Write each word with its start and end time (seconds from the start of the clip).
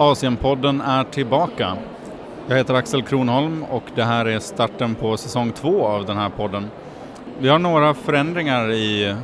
Asienpodden 0.00 0.80
är 0.80 1.04
tillbaka. 1.04 1.76
Jag 2.48 2.56
heter 2.56 2.74
Axel 2.74 3.02
Kronholm 3.02 3.62
och 3.62 3.82
det 3.94 4.04
här 4.04 4.26
är 4.26 4.38
starten 4.38 4.94
på 4.94 5.16
säsong 5.16 5.52
två 5.52 5.86
av 5.86 6.04
den 6.04 6.16
här 6.16 6.28
podden. 6.28 6.70
Vi 7.38 7.48
har 7.48 7.58
några 7.58 7.94
förändringar 7.94 8.72
i 8.72 9.14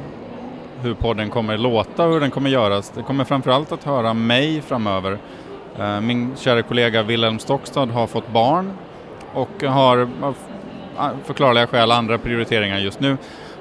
hur 0.83 0.95
podden 0.95 1.31
kommer 1.31 1.59
låta 1.59 2.07
och 2.07 2.13
hur 2.13 2.21
den 2.21 2.31
kommer 2.31 2.51
göras. 2.51 2.93
Det 2.95 3.03
kommer 3.03 3.25
framförallt 3.25 3.73
att 3.73 3.85
höra 3.85 4.15
mig 4.15 4.63
framöver. 4.63 5.19
Eh, 5.79 6.01
min 6.01 6.33
kära 6.37 6.63
kollega 6.63 7.03
Wilhelm 7.03 7.39
Stockstad 7.39 7.87
har 7.87 8.07
fått 8.07 8.29
barn 8.29 8.73
och 9.35 9.63
har 9.63 10.09
av 10.23 10.37
ah, 10.97 11.11
förklarliga 11.25 11.67
skäl 11.67 11.91
andra 11.91 12.19
prioriteringar 12.19 12.79
just 12.79 13.01
nu. 13.01 13.17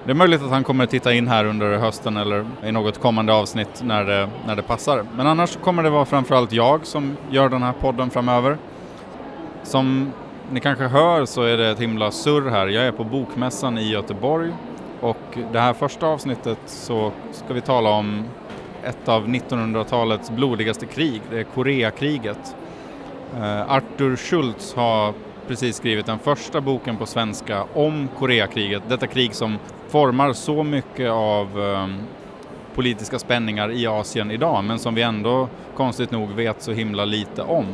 Det 0.05 0.11
är 0.11 0.15
möjligt 0.15 0.41
att 0.41 0.49
han 0.49 0.63
kommer 0.63 0.85
titta 0.85 1.13
in 1.13 1.27
här 1.27 1.45
under 1.45 1.77
hösten 1.77 2.17
eller 2.17 2.45
i 2.63 2.71
något 2.71 2.99
kommande 2.99 3.33
avsnitt 3.33 3.83
när 3.83 4.05
det, 4.05 4.29
när 4.47 4.55
det 4.55 4.61
passar. 4.61 5.05
Men 5.15 5.27
annars 5.27 5.57
kommer 5.57 5.83
det 5.83 5.89
vara 5.89 6.05
framförallt 6.05 6.51
jag 6.51 6.85
som 6.85 7.17
gör 7.29 7.49
den 7.49 7.63
här 7.63 7.73
podden 7.73 8.09
framöver. 8.09 8.57
Som 9.63 10.11
ni 10.51 10.59
kanske 10.59 10.83
hör 10.83 11.25
så 11.25 11.43
är 11.43 11.57
det 11.57 11.69
ett 11.69 11.79
himla 11.79 12.11
surr 12.11 12.49
här. 12.49 12.67
Jag 12.67 12.85
är 12.85 12.91
på 12.91 13.03
Bokmässan 13.03 13.77
i 13.77 13.91
Göteborg 13.91 14.53
och 15.01 15.37
det 15.51 15.59
här 15.59 15.73
första 15.73 16.07
avsnittet 16.07 16.59
så 16.65 17.11
ska 17.31 17.53
vi 17.53 17.61
tala 17.61 17.89
om 17.89 18.23
ett 18.83 19.09
av 19.09 19.27
1900-talets 19.27 20.31
blodigaste 20.31 20.85
krig, 20.85 21.21
det 21.31 21.39
är 21.39 21.43
Koreakriget. 21.43 22.55
Eh, 23.35 23.71
Arthur 23.71 24.15
Schultz 24.15 24.75
har 24.75 25.13
precis 25.47 25.75
skrivit 25.75 26.05
den 26.05 26.19
första 26.19 26.61
boken 26.61 26.97
på 26.97 27.05
svenska 27.05 27.63
om 27.73 28.09
Koreakriget, 28.19 28.83
detta 28.87 29.07
krig 29.07 29.35
som 29.35 29.57
formar 29.89 30.33
så 30.33 30.63
mycket 30.63 31.11
av 31.11 31.61
ehm, 31.61 31.97
politiska 32.75 33.19
spänningar 33.19 33.71
i 33.71 33.87
Asien 33.87 34.31
idag 34.31 34.63
men 34.63 34.79
som 34.79 34.95
vi 34.95 35.01
ändå 35.01 35.47
konstigt 35.75 36.11
nog 36.11 36.31
vet 36.31 36.61
så 36.61 36.71
himla 36.71 37.05
lite 37.05 37.41
om. 37.41 37.65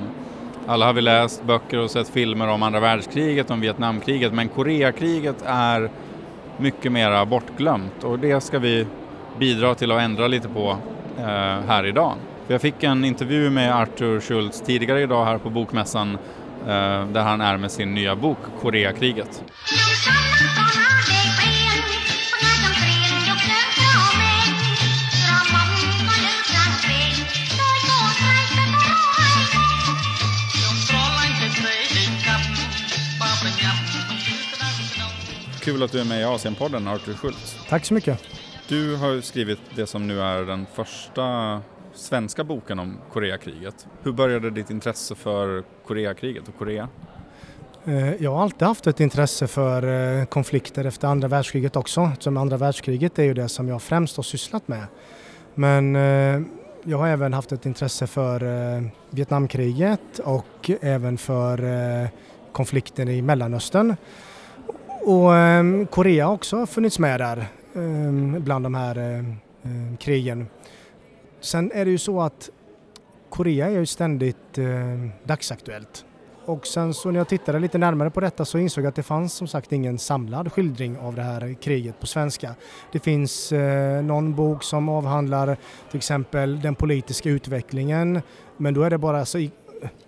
Alla 0.68 0.86
har 0.86 0.94
vi 0.94 1.02
läst 1.02 1.44
böcker 1.44 1.80
och 1.80 1.92
sett 1.92 2.10
filmer 2.10 2.48
om 2.48 2.64
andra 2.64 2.80
världskriget, 2.80 3.52
om 3.52 3.62
Vietnamkriget 3.62 4.34
men 4.34 4.50
Koreakriget 4.50 5.44
är 5.46 5.90
mycket 6.58 6.92
mera 6.92 7.26
bortglömt 7.26 8.04
och 8.04 8.20
det 8.20 8.42
ska 8.42 8.60
vi 8.60 8.86
bidra 9.40 9.76
till 9.76 9.92
att 9.92 10.02
ändra 10.02 10.28
lite 10.28 10.48
på 10.48 10.78
eh, 11.18 11.26
här 11.68 11.86
idag. 11.86 12.14
Jag 12.48 12.62
fick 12.62 12.84
en 12.84 13.06
intervju 13.06 13.50
med 13.50 13.76
Arthur 13.76 14.20
Schultz 14.20 14.62
tidigare 14.62 15.02
idag 15.02 15.26
här 15.26 15.38
på 15.38 15.50
Bokmässan 15.50 16.18
där 17.14 17.22
han 17.22 17.42
är 17.42 17.58
med 17.58 17.72
sin 17.72 17.94
nya 17.94 18.16
bok 18.16 18.38
Koreakriget. 18.62 19.44
Kul 35.62 35.84
att 35.84 35.92
du 35.92 36.00
är 36.00 36.06
med 36.06 36.22
i 36.22 36.24
Asienpodden, 36.24 36.88
Arthur 36.88 37.14
Schultz. 37.14 37.58
Tack 37.70 37.86
så 37.86 37.94
mycket. 37.94 38.24
Du 38.68 38.96
har 38.96 39.22
skrivit 39.22 39.60
det 39.76 39.88
som 39.88 40.08
nu 40.08 40.22
är 40.22 40.42
den 40.42 40.66
första 40.76 41.62
svenska 42.00 42.44
boken 42.44 42.80
om 42.80 42.98
Koreakriget. 43.14 43.88
Hur 44.04 44.12
började 44.12 44.50
ditt 44.50 44.70
intresse 44.70 45.16
för 45.16 45.64
Koreakriget 45.86 46.48
och 46.48 46.58
Korea? 46.58 46.90
Eh, 47.86 48.24
jag 48.24 48.32
har 48.32 48.44
alltid 48.44 48.68
haft 48.68 48.88
ett 48.88 49.00
intresse 49.00 49.48
för 49.48 49.84
eh, 50.20 50.26
konflikter 50.26 50.86
efter 50.86 51.08
andra 51.08 51.28
världskriget 51.28 51.76
också, 51.76 52.10
eftersom 52.12 52.38
andra 52.38 52.58
världskriget 52.58 53.20
är 53.20 53.24
ju 53.24 53.34
det 53.34 53.50
som 53.50 53.68
jag 53.68 53.82
främst 53.82 54.16
har 54.16 54.24
sysslat 54.24 54.68
med. 54.68 54.84
Men 55.56 55.96
eh, 55.96 56.42
jag 56.84 56.98
har 56.98 57.08
även 57.08 57.34
haft 57.34 57.52
ett 57.52 57.66
intresse 57.66 58.08
för 58.08 58.90
Vietnamkriget 59.10 60.20
och 60.24 60.72
även 60.82 61.18
för 61.18 62.10
konflikten 62.52 63.10
i 63.10 63.22
Mellanöstern. 63.22 63.96
Och 65.02 65.32
Korea 65.90 66.26
har 66.26 66.34
också 66.34 66.66
funnits 66.66 67.00
med 67.00 67.20
där 67.20 67.46
bland 68.40 68.66
de 68.66 68.76
här 68.76 69.26
krigen. 70.00 70.48
Sen 71.42 71.72
är 71.72 71.86
det 71.86 71.92
ju 71.92 71.98
så 71.98 72.22
att 72.22 72.50
Korea 73.30 73.68
är 73.68 73.80
ju 73.80 73.86
ständigt 73.86 74.58
eh, 74.58 74.66
dagsaktuellt. 75.24 76.06
Och 76.46 76.68
sen 76.68 76.94
så 76.94 77.12
när 77.12 77.20
jag 77.20 77.28
tittade 77.28 77.60
lite 77.60 77.78
närmare 77.78 78.10
på 78.10 78.20
detta 78.20 78.46
så 78.46 78.58
insåg 78.58 78.84
jag 78.84 78.90
att 78.90 78.96
det 78.96 79.04
fanns 79.04 79.34
som 79.34 79.48
sagt 79.48 79.72
ingen 79.72 80.00
samlad 80.00 80.52
skildring 80.52 80.98
av 80.98 81.16
det 81.16 81.22
här 81.22 81.56
kriget 81.62 82.00
på 82.00 82.08
svenska. 82.08 82.56
Det 82.92 83.00
finns 83.00 83.52
eh, 83.52 84.04
någon 84.04 84.36
bok 84.36 84.64
som 84.64 84.90
avhandlar 84.90 85.58
till 85.90 85.98
exempel 85.98 86.62
den 86.62 86.76
politiska 86.76 87.30
utvecklingen 87.30 88.22
men 88.58 88.74
då 88.74 88.84
är 88.84 88.90
det 88.90 88.98
bara 88.98 89.26
så 89.26 89.40
i, 89.40 89.52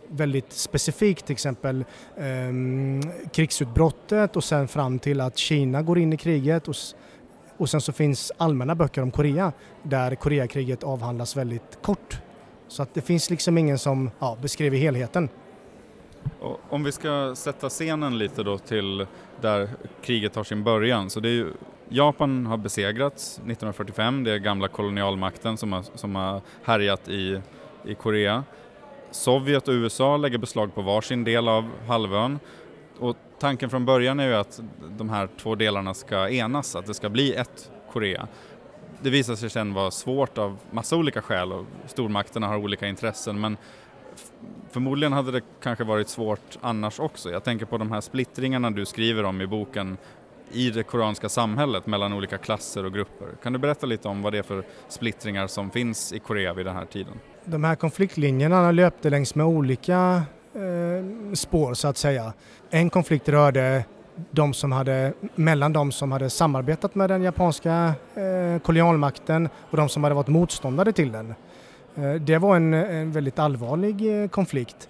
väldigt 0.08 0.54
specifikt 0.54 1.26
till 1.26 1.34
exempel 1.34 1.86
eh, 2.18 3.30
krigsutbrottet 3.32 4.36
och 4.36 4.44
sen 4.44 4.68
fram 4.68 5.00
till 5.00 5.22
att 5.22 5.38
Kina 5.38 5.82
går 5.82 6.00
in 6.00 6.14
i 6.14 6.18
kriget 6.18 6.68
och 6.68 6.76
och 7.62 7.70
sen 7.70 7.82
så 7.82 7.92
finns 7.92 8.32
allmänna 8.38 8.76
böcker 8.76 9.02
om 9.02 9.12
Korea 9.12 9.52
där 9.84 10.16
Koreakriget 10.16 10.84
avhandlas 10.84 11.38
väldigt 11.38 11.80
kort. 11.82 12.20
Så 12.68 12.84
att 12.84 12.94
det 12.94 13.02
finns 13.02 13.30
liksom 13.30 13.58
ingen 13.58 13.80
som 13.80 14.12
ja, 14.20 14.38
beskriver 14.42 14.78
helheten. 14.78 15.30
Och 16.40 16.60
om 16.70 16.84
vi 16.84 16.92
ska 16.92 17.34
sätta 17.36 17.70
scenen 17.70 18.18
lite 18.18 18.44
då 18.44 18.58
till 18.58 19.08
där 19.42 19.70
kriget 20.02 20.34
tar 20.34 20.44
sin 20.44 20.64
början. 20.64 21.10
Så 21.10 21.20
det 21.20 21.30
är 21.30 21.34
ju, 21.34 21.54
Japan 21.90 22.46
har 22.46 22.58
besegrats 22.58 23.38
1945, 23.38 24.24
det 24.24 24.32
är 24.32 24.38
gamla 24.38 24.68
kolonialmakten 24.68 25.58
som 25.58 25.74
har, 25.74 25.86
som 25.96 26.16
har 26.16 26.42
härjat 26.64 27.10
i, 27.10 27.42
i 27.86 27.96
Korea. 27.96 28.44
Sovjet 29.12 29.68
och 29.68 29.74
USA 29.74 30.18
lägger 30.18 30.38
beslag 30.38 30.76
på 30.76 30.82
varsin 30.82 31.24
del 31.24 31.48
av 31.48 31.70
halvön 31.88 32.40
och 33.00 33.18
tanken 33.42 33.70
från 33.70 33.86
början 33.86 34.20
är 34.20 34.28
ju 34.28 34.36
att 34.36 34.62
de 34.98 35.10
här 35.10 35.30
två 35.38 35.56
delarna 35.56 35.94
ska 35.94 36.30
enas, 36.30 36.76
att 36.76 36.86
det 36.86 36.94
ska 36.94 37.10
bli 37.10 37.36
ett 37.36 37.72
Korea. 37.92 38.28
Det 39.02 39.10
visar 39.10 39.36
sig 39.36 39.50
sen 39.50 39.74
vara 39.74 39.92
svårt 39.92 40.38
av 40.38 40.58
massa 40.72 40.96
olika 40.96 41.22
skäl 41.22 41.52
och 41.52 41.66
stormakterna 41.86 42.48
har 42.48 42.58
olika 42.58 42.88
intressen 42.88 43.40
men 43.42 43.58
förmodligen 44.72 45.14
hade 45.14 45.32
det 45.32 45.42
kanske 45.64 45.84
varit 45.84 46.10
svårt 46.10 46.58
annars 46.62 47.00
också. 47.00 47.32
Jag 47.32 47.44
tänker 47.44 47.66
på 47.66 47.78
de 47.78 47.92
här 47.92 48.02
splittringarna 48.02 48.72
du 48.72 48.86
skriver 48.86 49.24
om 49.24 49.42
i 49.42 49.48
boken 49.48 49.98
i 50.52 50.70
det 50.70 50.84
koreanska 50.84 51.30
samhället 51.30 51.88
mellan 51.88 52.14
olika 52.14 52.38
klasser 52.38 52.86
och 52.86 52.94
grupper. 52.94 53.28
Kan 53.44 53.54
du 53.54 53.60
berätta 53.60 53.86
lite 53.86 54.08
om 54.08 54.22
vad 54.22 54.34
det 54.34 54.40
är 54.40 54.44
för 54.44 54.64
splittringar 54.88 55.48
som 55.48 55.70
finns 55.70 56.14
i 56.14 56.20
Korea 56.20 56.54
vid 56.54 56.66
den 56.66 56.76
här 56.76 56.86
tiden? 56.86 57.14
De 57.46 57.64
här 57.64 57.76
konfliktlinjerna 57.76 58.72
löpte 58.72 59.10
längs 59.10 59.36
med 59.36 59.46
olika 59.46 60.24
eh, 60.56 61.34
spår 61.34 61.74
så 61.74 61.88
att 61.88 61.98
säga. 61.98 62.34
En 62.70 62.90
konflikt 62.90 63.30
rörde 63.30 63.86
de 64.32 64.54
som 64.54 64.72
hade, 64.72 65.14
mellan 65.36 65.74
de 65.74 65.92
som 65.92 66.12
hade 66.12 66.30
samarbetat 66.30 66.96
med 66.96 67.10
den 67.10 67.22
japanska 67.22 67.94
eh, 68.16 68.62
kolonialmakten 68.62 69.50
och 69.70 69.78
de 69.78 69.90
som 69.90 70.04
hade 70.04 70.16
varit 70.16 70.28
motståndare 70.28 70.92
till 70.92 71.12
den. 71.12 71.34
Eh, 71.96 72.14
det 72.14 72.38
var 72.38 72.56
en, 72.56 72.74
en 72.74 73.12
väldigt 73.12 73.40
allvarlig 73.40 74.24
eh, 74.24 74.28
konflikt. 74.28 74.90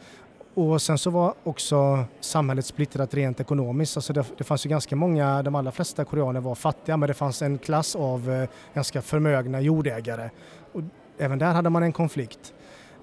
Och 0.54 0.82
sen 0.82 0.98
så 0.98 1.10
var 1.10 1.34
också 1.44 2.04
samhället 2.20 2.66
splittrat 2.66 3.14
rent 3.14 3.40
ekonomiskt. 3.40 3.98
Alltså 3.98 4.14
det, 4.14 4.26
det, 4.38 4.44
fanns 4.44 4.66
ju 4.66 4.70
ganska 4.70 4.96
många, 4.96 5.44
de 5.44 5.56
allra 5.56 5.72
flesta 5.72 6.06
koreaner 6.06 6.40
var 6.40 6.56
fattiga 6.56 6.98
men 6.98 7.08
det 7.08 7.14
fanns 7.14 7.42
en 7.42 7.58
klass 7.58 7.96
av 7.96 8.32
eh, 8.32 8.50
ganska 8.74 9.02
förmögna 9.02 9.62
jordägare. 9.62 10.30
Och 10.72 10.82
även 11.18 11.40
där 11.40 11.54
hade 11.54 11.70
man 11.70 11.84
en 11.84 11.94
konflikt. 11.94 12.54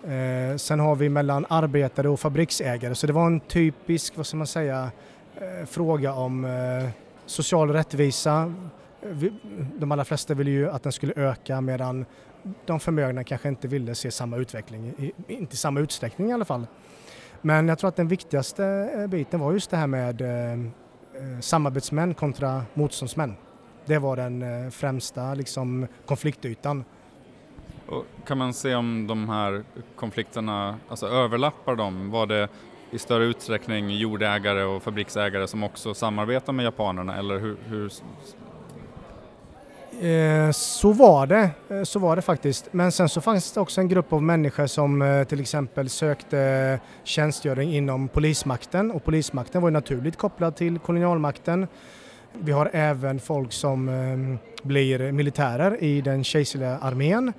Eh, 0.04 0.56
sen 0.56 0.80
har 0.80 0.96
vi 0.96 1.08
mellan 1.08 1.46
arbetare 1.48 2.08
och 2.08 2.20
fabriksägare 2.20 2.94
så 2.94 3.06
det 3.06 3.12
var 3.12 3.26
en 3.26 3.40
typisk, 3.40 4.16
vad 4.16 4.26
ska 4.26 4.36
man 4.36 4.46
säga, 4.46 4.90
eh, 5.36 5.66
fråga 5.66 6.12
om 6.12 6.44
eh, 6.44 6.90
social 7.26 7.70
rättvisa. 7.70 8.54
Vi, 9.00 9.32
de 9.78 9.92
allra 9.92 10.04
flesta 10.04 10.34
ville 10.34 10.50
ju 10.50 10.70
att 10.70 10.82
den 10.82 10.92
skulle 10.92 11.12
öka 11.16 11.60
medan 11.60 12.06
de 12.66 12.80
förmögna 12.80 13.24
kanske 13.24 13.48
inte 13.48 13.68
ville 13.68 13.94
se 13.94 14.10
samma 14.10 14.36
utveckling, 14.36 14.86
i, 14.98 15.12
inte 15.28 15.54
i 15.54 15.56
samma 15.56 15.80
utsträckning 15.80 16.30
i 16.30 16.32
alla 16.32 16.44
fall. 16.44 16.66
Men 17.40 17.68
jag 17.68 17.78
tror 17.78 17.88
att 17.88 17.96
den 17.96 18.08
viktigaste 18.08 18.64
eh, 18.96 19.06
biten 19.06 19.40
var 19.40 19.52
just 19.52 19.70
det 19.70 19.76
här 19.76 19.86
med 19.86 20.20
eh, 20.20 20.52
eh 20.52 21.40
samarbetsmän 21.40 22.14
kontra 22.14 22.62
motståndsmän. 22.74 23.34
Det 23.86 23.98
var 23.98 24.16
den 24.16 24.42
eh, 24.42 24.70
främsta 24.70 25.34
liksom, 25.34 25.86
konfliktytan 26.06 26.84
och 27.88 28.04
kan 28.26 28.38
man 28.38 28.54
se 28.54 28.74
om 28.74 29.06
de 29.06 29.28
här 29.28 29.64
konflikterna, 29.96 30.78
alltså 30.88 31.06
överlappar 31.06 31.76
de? 31.76 32.10
Var 32.10 32.26
det 32.26 32.48
i 32.90 32.98
större 32.98 33.24
utsträckning 33.24 33.90
jordägare 33.90 34.64
och 34.64 34.82
fabriksägare 34.82 35.46
som 35.46 35.62
också 35.62 35.94
samarbetar 35.94 36.52
med 36.52 36.64
japanerna 36.64 37.18
eller 37.18 37.38
hur, 37.38 37.56
hur 37.66 37.92
eh, 40.00 40.50
så 40.50 40.92
var 40.92 41.26
det, 41.26 41.50
eh, 41.68 41.82
så 41.82 41.98
var 41.98 42.16
det 42.16 42.22
faktiskt. 42.22 42.68
Men 42.72 42.92
sen 42.92 43.08
så 43.08 43.20
fanns 43.20 43.52
det 43.52 43.60
också 43.60 43.80
en 43.80 43.88
grupp 43.88 44.12
av 44.12 44.22
människor 44.22 44.66
som 44.66 45.02
eh, 45.02 45.24
till 45.24 45.40
exempel 45.40 45.88
sökte 45.88 46.80
tjänstgöring 47.04 47.74
inom 47.74 48.08
polismakten 48.08 48.90
och 48.90 49.04
polismakten 49.04 49.62
var 49.62 49.68
ju 49.68 49.72
naturligt 49.72 50.16
kopplad 50.16 50.56
till 50.56 50.78
kolonialmakten. 50.78 51.66
Vi 52.32 52.52
har 52.52 52.70
även 52.72 53.20
folk 53.20 53.52
som 53.52 53.88
ehm, 53.88 54.38
blir 54.62 55.12
militärer 55.12 55.82
i 55.82 56.00
den 56.00 56.24
kejserliga 56.24 56.78
armén 56.78 57.32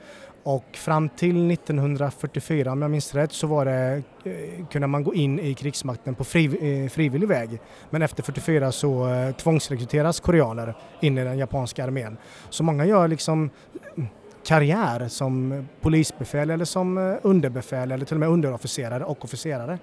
och 0.44 0.66
fram 0.74 1.10
till 1.10 1.52
1944 1.52 2.72
om 2.72 2.82
jag 2.82 2.92
minns 2.92 3.16
rätt 3.16 3.32
så 3.32 3.48
var 3.48 3.66
det, 3.66 4.04
eh, 4.24 4.66
kunde 4.72 4.88
man 4.88 5.04
gå 5.04 5.14
in 5.14 5.40
i 5.40 5.54
krigsmakten 5.54 6.16
på 6.16 6.24
fri, 6.24 6.46
eh, 6.46 6.90
frivillig 6.90 7.28
väg. 7.28 7.60
Men 7.90 8.02
efter 8.02 8.24
44 8.24 8.72
så 8.72 9.08
eh, 9.08 9.32
tvångsrekryteras 9.32 10.20
koreaner 10.20 10.74
in 11.00 11.18
i 11.18 11.24
den 11.24 11.38
japanska 11.38 11.84
armén. 11.84 12.18
Så 12.50 12.64
många 12.64 12.86
gör 12.86 13.08
liksom 13.08 13.50
mm, 13.96 14.10
karriär 14.48 15.08
som 15.08 15.68
polisbefäl 15.82 16.50
eller 16.50 16.66
som 16.66 17.18
underbefäl 17.22 17.92
eller 17.92 18.06
till 18.06 18.16
och 18.16 18.20
med 18.20 18.30
underofficerare 18.30 19.04
och 19.04 19.24
officerare. 19.24 19.80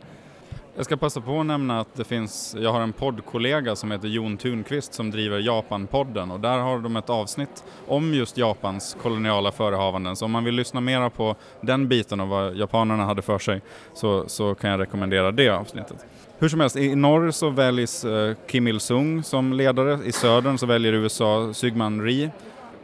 Jag 0.77 0.85
ska 0.85 0.97
passa 0.97 1.21
på 1.21 1.41
att 1.41 1.47
nämna 1.47 1.81
att 1.81 1.95
det 1.95 2.05
finns, 2.05 2.57
jag 2.59 2.73
har 2.73 2.81
en 2.81 2.93
poddkollega 2.93 3.77
som 3.77 3.91
heter 3.91 4.09
Jon 4.09 4.37
Thunqvist 4.37 4.95
som 4.95 5.11
driver 5.11 5.39
Japan-podden 5.39 6.31
och 6.31 6.41
där 6.41 6.59
har 6.59 6.79
de 6.79 6.97
ett 6.97 7.11
avsnitt 7.11 7.65
om 7.87 8.15
just 8.15 8.39
Japans 8.39 8.97
koloniala 9.03 9.53
förehavanden. 9.53 10.17
Så 10.17 10.25
om 10.25 10.31
man 10.31 10.45
vill 10.45 10.55
lyssna 10.55 10.81
mera 10.81 11.11
på 11.11 11.37
den 11.61 11.89
biten 11.89 12.21
och 12.21 12.29
vad 12.29 12.57
japanerna 12.57 13.05
hade 13.05 13.23
för 13.23 13.39
sig 13.39 13.61
så, 13.95 14.29
så 14.29 14.55
kan 14.55 14.71
jag 14.71 14.81
rekommendera 14.81 15.33
det 15.33 15.49
avsnittet. 15.49 16.07
Hur 16.39 16.49
som 16.49 16.61
helst, 16.61 16.77
i 16.77 16.95
norr 16.95 17.31
så 17.31 17.51
väljs 17.51 18.05
eh, 18.05 18.37
Kim 18.47 18.69
Il-Sung 18.69 19.23
som 19.23 19.53
ledare, 19.53 19.99
i 20.05 20.13
södern 20.13 20.59
så 20.59 20.67
väljer 20.67 20.93
USA 20.93 21.53
Sygman 21.55 22.03
Rhee. 22.03 22.31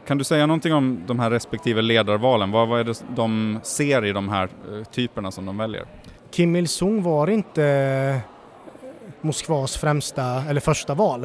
Kan 0.07 0.17
du 0.17 0.23
säga 0.23 0.45
någonting 0.45 0.73
om 0.73 1.03
de 1.07 1.19
här 1.19 1.31
respektive 1.31 1.81
ledarvalen? 1.81 2.51
Vad, 2.51 2.67
vad 2.67 2.79
är 2.79 2.83
det 2.83 3.03
de 3.15 3.59
ser 3.63 4.05
i 4.05 4.11
de 4.11 4.29
här 4.29 4.43
eh, 4.43 4.83
typerna 4.83 5.31
som 5.31 5.45
de 5.45 5.57
väljer? 5.57 5.85
Kim 6.33 6.55
Il-Sung 6.55 7.03
var 7.03 7.29
inte 7.29 7.63
eh, 7.63 8.17
Moskvas 9.21 9.77
främsta 9.77 10.43
eller 10.49 10.61
första 10.61 10.93
val. 10.93 11.23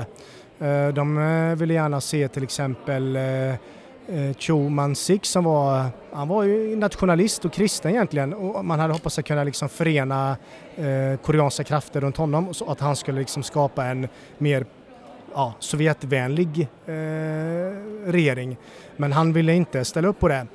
Eh, 0.58 0.88
de 0.88 1.18
eh, 1.18 1.56
ville 1.56 1.74
gärna 1.74 2.00
se 2.00 2.28
till 2.28 2.42
exempel 2.42 3.18
Cho 4.38 4.68
Man-sik 4.68 5.24
som 5.24 5.44
var, 5.44 5.84
han 6.12 6.28
var 6.28 6.42
ju 6.42 6.76
nationalist 6.76 7.44
och 7.44 7.52
kristen 7.52 7.90
egentligen 7.90 8.34
och 8.34 8.64
man 8.64 8.80
hade 8.80 8.92
hoppats 8.92 9.18
att 9.18 9.24
kunna 9.24 9.44
liksom 9.44 9.68
förena 9.68 10.36
koreanska 11.22 11.64
krafter 11.64 12.00
runt 12.00 12.16
honom 12.16 12.54
så 12.54 12.70
att 12.70 12.80
han 12.80 12.96
skulle 12.96 13.18
liksom 13.18 13.42
skapa 13.42 13.84
en 13.84 14.08
mer 14.38 14.66
ja, 15.34 15.54
Sovjetvänlig 15.58 16.68
regering. 18.04 18.56
Men 18.96 19.12
han 19.12 19.32
ville 19.32 19.54
inte 19.54 19.84
ställa 19.84 20.08
upp 20.08 20.18
på 20.20 20.28
det. 20.28 20.46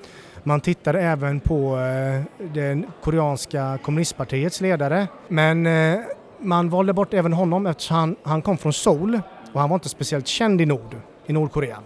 Man 0.43 0.61
tittade 0.61 1.01
även 1.01 1.39
på 1.39 1.77
eh, 1.77 2.45
det 2.53 2.81
koreanska 3.01 3.79
kommunistpartiets 3.83 4.61
ledare 4.61 5.07
men 5.27 5.65
eh, 5.65 5.99
man 6.39 6.69
valde 6.69 6.93
bort 6.93 7.13
även 7.13 7.33
honom 7.33 7.65
eftersom 7.67 7.95
han, 7.95 8.15
han 8.23 8.41
kom 8.41 8.57
från 8.57 8.73
Seoul 8.73 9.21
och 9.53 9.59
han 9.59 9.69
var 9.69 9.75
inte 9.75 9.89
speciellt 9.89 10.27
känd 10.27 10.61
i 10.61 10.65
nord, 10.65 10.95
i 11.25 11.33
Nordkorea. 11.33 11.77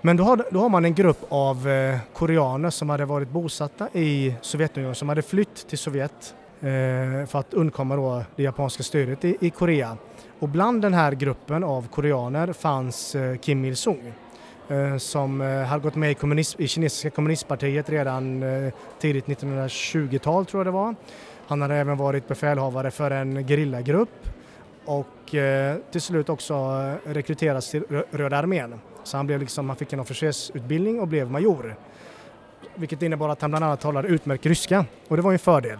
Men 0.00 0.16
då 0.16 0.24
har, 0.24 0.44
då 0.50 0.60
har 0.60 0.68
man 0.68 0.84
en 0.84 0.94
grupp 0.94 1.26
av 1.28 1.68
eh, 1.68 1.98
koreaner 2.12 2.70
som 2.70 2.90
hade 2.90 3.04
varit 3.04 3.28
bosatta 3.28 3.88
i 3.92 4.34
Sovjetunionen 4.40 4.94
som 4.94 5.08
hade 5.08 5.22
flytt 5.22 5.68
till 5.68 5.78
Sovjet 5.78 6.34
eh, 6.60 7.26
för 7.26 7.38
att 7.38 7.54
undkomma 7.54 7.96
då 7.96 8.22
det 8.36 8.42
japanska 8.42 8.82
stödet 8.82 9.24
i, 9.24 9.36
i 9.40 9.50
Korea. 9.50 9.96
Och 10.38 10.48
bland 10.48 10.82
den 10.82 10.94
här 10.94 11.12
gruppen 11.12 11.64
av 11.64 11.88
koreaner 11.88 12.52
fanns 12.52 13.14
eh, 13.14 13.36
Kim 13.36 13.64
Il-Sung. 13.64 14.12
Eh, 14.70 14.96
som 14.96 15.40
eh, 15.40 15.62
hade 15.62 15.82
gått 15.82 15.94
med 15.94 16.10
i, 16.10 16.14
kommunism, 16.14 16.62
i 16.62 16.68
kinesiska 16.68 17.10
kommunistpartiet 17.10 17.88
redan 17.90 18.42
eh, 18.42 18.72
tidigt 18.98 19.26
1920-tal 19.26 20.46
tror 20.46 20.60
jag 20.60 20.66
det 20.66 20.70
var. 20.70 20.94
Han 21.46 21.62
hade 21.62 21.74
även 21.74 21.96
varit 21.96 22.28
befälhavare 22.28 22.90
för 22.90 23.10
en 23.10 23.48
gerillagrupp 23.48 24.28
och 24.84 25.06
till 25.90 26.00
slut 26.00 26.28
också 26.28 26.54
rekryterats 27.04 27.70
till 27.70 27.82
Röda 28.10 28.36
armén. 28.36 28.80
Så 29.04 29.16
han, 29.16 29.26
blev 29.26 29.40
liksom, 29.40 29.68
han 29.68 29.76
fick 29.76 29.92
en 29.92 30.00
officersutbildning 30.00 31.00
och 31.00 31.08
blev 31.08 31.30
major. 31.30 31.76
Vilket 32.74 33.02
innebar 33.02 33.28
att 33.28 33.42
han 33.42 33.50
bland 33.50 33.64
annat 33.64 33.80
talade 33.80 34.08
utmärkt 34.08 34.46
ryska 34.46 34.84
och 35.08 35.16
det 35.16 35.22
var 35.22 35.30
ju 35.30 35.34
en 35.34 35.38
fördel. 35.38 35.78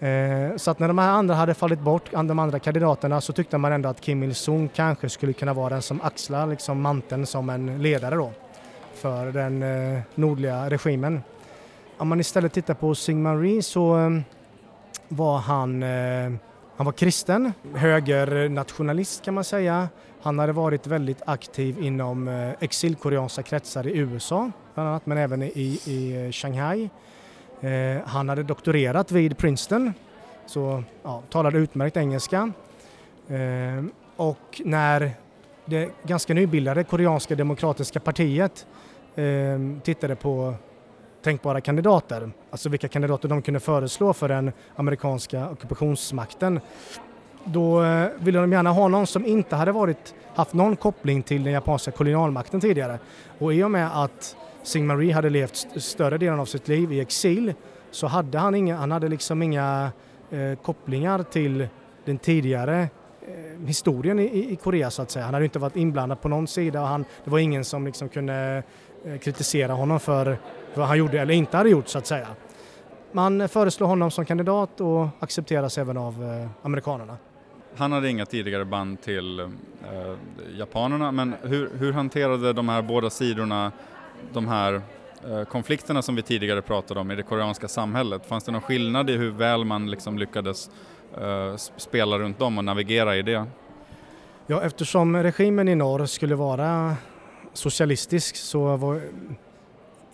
Eh, 0.00 0.56
så 0.56 0.70
att 0.70 0.78
när 0.78 0.88
de 0.88 0.98
här 0.98 1.10
andra 1.10 1.34
hade 1.34 1.54
fallit 1.54 1.80
bort, 1.80 2.10
de 2.12 2.38
andra 2.38 2.58
kandidaterna, 2.58 3.20
så 3.20 3.32
tyckte 3.32 3.58
man 3.58 3.72
ändå 3.72 3.88
att 3.88 4.00
Kim 4.00 4.22
Il-Sung 4.22 4.68
kanske 4.74 5.08
skulle 5.08 5.32
kunna 5.32 5.52
vara 5.52 5.68
den 5.68 5.82
som 5.82 6.00
axlar 6.00 6.46
liksom 6.46 6.80
manteln 6.80 7.26
som 7.26 7.50
en 7.50 7.82
ledare 7.82 8.14
då 8.14 8.32
för 8.94 9.32
den 9.32 9.62
eh, 9.62 10.00
nordliga 10.14 10.70
regimen. 10.70 11.22
Om 11.96 12.08
man 12.08 12.20
istället 12.20 12.52
tittar 12.52 12.74
på 12.74 12.94
Syngman 12.94 13.42
Rhee 13.42 13.62
så 13.62 13.98
eh, 13.98 14.10
var 15.08 15.38
han, 15.38 15.82
eh, 15.82 16.32
han 16.76 16.86
var 16.86 16.92
kristen, 16.92 17.52
högernationalist 17.74 19.24
kan 19.24 19.34
man 19.34 19.44
säga. 19.44 19.88
Han 20.22 20.38
hade 20.38 20.52
varit 20.52 20.86
väldigt 20.86 21.22
aktiv 21.26 21.82
inom 21.82 22.28
eh, 22.28 22.50
exilkoreanska 22.60 23.42
kretsar 23.42 23.86
i 23.86 23.98
USA 23.98 24.50
bland 24.74 24.88
annat, 24.88 25.06
men 25.06 25.18
även 25.18 25.42
i, 25.42 25.80
i 25.84 26.24
eh, 26.26 26.32
Shanghai. 26.32 26.90
Eh, 27.64 28.02
han 28.06 28.28
hade 28.28 28.42
doktorerat 28.42 29.12
vid 29.12 29.38
Princeton, 29.38 29.94
så 30.46 30.82
ja, 31.02 31.22
talade 31.30 31.58
utmärkt 31.58 31.96
engelska. 31.96 32.52
Eh, 33.28 33.84
och 34.16 34.62
när 34.64 35.10
det 35.64 35.90
ganska 36.02 36.34
nybildade 36.34 36.84
koreanska 36.84 37.34
demokratiska 37.34 38.00
partiet 38.00 38.66
eh, 39.14 39.24
tittade 39.82 40.16
på 40.16 40.54
tänkbara 41.22 41.60
kandidater, 41.60 42.30
alltså 42.50 42.68
vilka 42.68 42.88
kandidater 42.88 43.28
de 43.28 43.42
kunde 43.42 43.60
föreslå 43.60 44.12
för 44.12 44.28
den 44.28 44.52
amerikanska 44.76 45.50
ockupationsmakten. 45.50 46.60
Då 47.44 47.82
eh, 47.82 48.08
ville 48.18 48.38
de 48.40 48.52
gärna 48.52 48.70
ha 48.70 48.88
någon 48.88 49.06
som 49.06 49.26
inte 49.26 49.56
hade 49.56 49.72
varit, 49.72 50.14
haft 50.34 50.52
någon 50.52 50.76
koppling 50.76 51.22
till 51.22 51.44
den 51.44 51.52
japanska 51.52 51.90
kolonialmakten 51.90 52.60
tidigare. 52.60 52.98
Och 53.38 53.54
i 53.54 53.62
och 53.62 53.70
med 53.70 54.02
att 54.02 54.36
Sing-Marie 54.64 55.12
hade 55.12 55.30
levt 55.30 55.82
större 55.82 56.18
delen 56.18 56.40
av 56.40 56.44
sitt 56.44 56.68
liv 56.68 56.92
i 56.92 57.00
exil 57.00 57.54
så 57.90 58.06
hade 58.06 58.38
han 58.38 58.54
inga, 58.54 58.76
han 58.76 58.90
hade 58.90 59.08
liksom 59.08 59.42
inga 59.42 59.92
eh, 60.30 60.58
kopplingar 60.62 61.22
till 61.22 61.68
den 62.04 62.18
tidigare 62.18 62.80
eh, 62.80 63.66
historien 63.66 64.18
i, 64.18 64.52
i, 64.52 64.56
Korea 64.56 64.90
så 64.90 65.02
att 65.02 65.10
säga. 65.10 65.24
Han 65.24 65.34
hade 65.34 65.44
inte 65.44 65.58
varit 65.58 65.76
inblandad 65.76 66.20
på 66.20 66.28
någon 66.28 66.46
sida 66.46 66.80
och 66.80 66.86
han, 66.86 67.04
det 67.24 67.30
var 67.30 67.38
ingen 67.38 67.64
som 67.64 67.86
liksom 67.86 68.08
kunde 68.08 68.62
eh, 69.04 69.18
kritisera 69.18 69.72
honom 69.72 70.00
för 70.00 70.38
vad 70.74 70.86
han 70.86 70.98
gjorde 70.98 71.20
eller 71.20 71.34
inte 71.34 71.56
hade 71.56 71.70
gjort 71.70 71.88
så 71.88 71.98
att 71.98 72.06
säga. 72.06 72.28
Man 73.12 73.48
föreslår 73.48 73.86
honom 73.86 74.10
som 74.10 74.24
kandidat 74.24 74.80
och 74.80 75.08
accepteras 75.20 75.78
även 75.78 75.96
av 75.96 76.24
eh, 76.24 76.66
amerikanerna. 76.66 77.16
Han 77.76 77.92
hade 77.92 78.10
inga 78.10 78.26
tidigare 78.26 78.64
band 78.64 79.00
till 79.00 79.40
eh, 79.40 79.46
japanerna 80.58 81.12
men 81.12 81.34
hur, 81.42 81.70
hur 81.78 81.92
hanterade 81.92 82.52
de 82.52 82.68
här 82.68 82.82
båda 82.82 83.10
sidorna 83.10 83.72
de 84.32 84.48
här 84.48 84.82
eh, 85.28 85.44
konflikterna 85.44 86.02
som 86.02 86.16
vi 86.16 86.22
tidigare 86.22 86.62
pratade 86.62 87.00
om 87.00 87.10
i 87.10 87.16
det 87.16 87.22
koreanska 87.22 87.68
samhället? 87.68 88.26
Fanns 88.26 88.44
det 88.44 88.52
någon 88.52 88.60
skillnad 88.60 89.10
i 89.10 89.16
hur 89.16 89.30
väl 89.30 89.64
man 89.64 89.90
liksom 89.90 90.18
lyckades 90.18 90.70
eh, 91.20 91.56
spela 91.56 92.18
runt 92.18 92.38
dem 92.38 92.58
och 92.58 92.64
navigera 92.64 93.16
i 93.16 93.22
det? 93.22 93.46
Ja, 94.46 94.62
eftersom 94.62 95.16
regimen 95.16 95.68
i 95.68 95.74
norr 95.74 96.06
skulle 96.06 96.34
vara 96.34 96.96
socialistisk 97.52 98.36
så 98.36 98.76
var 98.76 99.00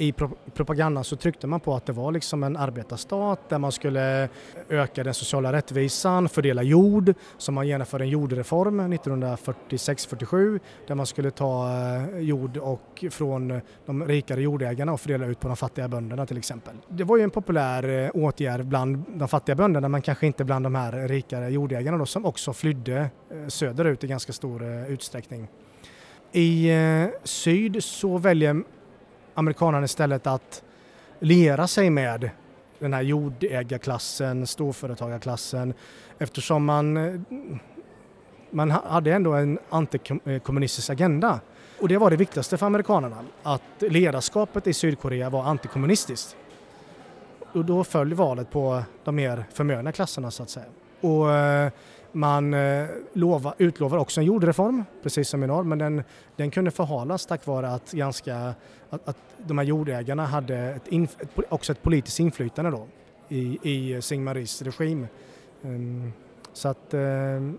i 0.00 0.12
propagandan 0.54 1.04
så 1.04 1.16
tryckte 1.16 1.46
man 1.46 1.60
på 1.60 1.74
att 1.74 1.86
det 1.86 1.92
var 1.92 2.12
liksom 2.12 2.42
en 2.42 2.56
arbetarstat 2.56 3.48
där 3.48 3.58
man 3.58 3.72
skulle 3.72 4.28
öka 4.68 5.04
den 5.04 5.14
sociala 5.14 5.52
rättvisan, 5.52 6.28
fördela 6.28 6.62
jord, 6.62 7.14
så 7.38 7.52
man 7.52 7.68
genomförde 7.68 8.04
en 8.04 8.10
jordreform 8.10 8.80
1946-47 8.80 10.60
där 10.86 10.94
man 10.94 11.06
skulle 11.06 11.30
ta 11.30 11.68
eh, 11.68 12.18
jord 12.18 12.56
och 12.56 13.04
från 13.10 13.60
de 13.86 14.08
rikare 14.08 14.42
jordägarna 14.42 14.92
och 14.92 15.00
fördela 15.00 15.26
ut 15.26 15.40
på 15.40 15.48
de 15.48 15.56
fattiga 15.56 15.88
bönderna 15.88 16.26
till 16.26 16.38
exempel. 16.38 16.74
Det 16.88 17.04
var 17.04 17.16
ju 17.16 17.22
en 17.22 17.30
populär 17.30 18.04
eh, 18.04 18.10
åtgärd 18.14 18.66
bland 18.66 19.04
de 19.14 19.28
fattiga 19.28 19.56
bönderna 19.56 19.88
men 19.88 20.02
kanske 20.02 20.26
inte 20.26 20.44
bland 20.44 20.66
de 20.66 20.74
här 20.74 21.08
rikare 21.08 21.50
jordägarna 21.50 21.98
då, 21.98 22.06
som 22.06 22.26
också 22.26 22.52
flydde 22.52 23.10
eh, 23.30 23.48
söderut 23.48 24.04
i 24.04 24.06
ganska 24.06 24.32
stor 24.32 24.86
utsträckning. 24.88 25.48
I 26.32 26.70
syd 27.24 27.84
så 27.84 28.18
väljer 28.18 28.62
amerikanerna 29.34 29.84
istället 29.84 30.26
att 30.26 30.62
liera 31.18 31.66
sig 31.66 31.90
med 31.90 32.30
den 32.78 32.92
här 32.92 33.02
jordägarklassen, 33.02 34.46
storföretagarklassen 34.46 35.74
eftersom 36.18 36.64
man, 36.64 36.96
eh, 36.96 37.20
man 38.50 38.70
hade 38.70 39.12
ändå 39.12 39.32
en 39.32 39.58
antikommunistisk 39.70 40.90
agenda. 40.90 41.40
Och 41.80 41.88
det 41.88 41.98
var 41.98 42.10
det 42.10 42.16
viktigaste 42.16 42.56
för 42.56 42.66
amerikanerna, 42.66 43.24
att 43.42 43.62
ledarskapet 43.78 44.66
i 44.66 44.72
Sydkorea 44.74 45.30
var 45.30 45.44
antikommunistiskt. 45.44 46.36
Och 47.52 47.64
då 47.64 47.84
föll 47.84 48.14
valet 48.14 48.50
på 48.50 48.82
de 49.04 49.16
mer 49.16 49.44
förmögna 49.52 49.92
klasserna 49.92 50.30
så 50.30 50.42
att 50.42 50.50
säga. 50.50 50.66
Och 51.00 51.32
eh, 51.32 51.70
man 52.12 52.54
eh, 52.54 52.86
lova, 53.12 53.54
utlovar 53.58 53.98
också 53.98 54.20
en 54.20 54.26
jordreform, 54.26 54.84
precis 55.02 55.28
som 55.28 55.44
i 55.44 55.46
norr, 55.46 55.64
men 55.64 55.78
den, 55.78 56.02
den 56.36 56.50
kunde 56.50 56.70
förhalas 56.70 57.26
tack 57.26 57.46
vare 57.46 57.70
att, 57.70 57.92
ganska, 57.92 58.54
att, 58.90 59.08
att 59.08 59.16
de 59.38 59.58
här 59.58 59.64
jordägarna 59.64 60.26
hade 60.26 60.56
ett 60.56 60.88
inf, 60.88 61.16
också 61.48 61.72
ett 61.72 61.82
politiskt 61.82 62.20
inflytande 62.20 62.70
då 62.70 62.86
i, 63.28 63.58
i 63.62 64.02
Singmaris 64.02 64.62
regim. 64.62 65.06
Um, 65.62 66.12
så 66.52 66.68
att 66.68 66.94
um, 66.94 67.58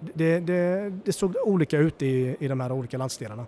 det, 0.00 0.40
det, 0.40 0.92
det, 1.04 1.12
såg 1.12 1.36
olika 1.44 1.78
ut 1.78 2.02
i, 2.02 2.36
i 2.40 2.48
de 2.48 2.60
här 2.60 2.72
olika 2.72 2.98
landsdelarna. 2.98 3.46